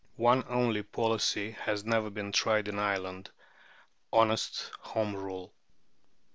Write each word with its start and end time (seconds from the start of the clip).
One 0.17 0.43
only 0.49 0.81
policy 0.81 1.51
has 1.51 1.85
never 1.85 2.09
been 2.09 2.31
tried 2.31 2.67
in 2.67 2.79
Ireland 2.79 3.29
honest 4.11 4.71
Home 4.81 5.15
Rule. 5.15 5.53